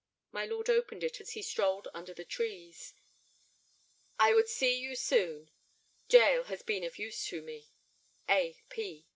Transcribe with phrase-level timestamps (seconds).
[0.31, 2.95] My lord opened it as he strolled under the trees.
[4.17, 5.51] "I would see you soon.
[6.09, 7.69] Jael has been of use to me."
[8.27, 8.55] "A.